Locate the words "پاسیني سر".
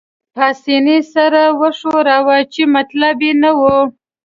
0.35-1.33